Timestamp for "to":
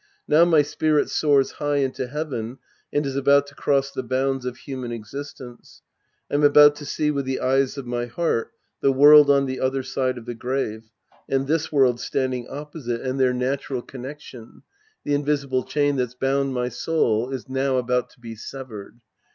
3.45-3.53, 6.77-6.87, 18.09-18.19